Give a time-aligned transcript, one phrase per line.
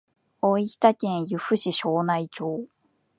[0.41, 2.65] 大分県由布市庄内町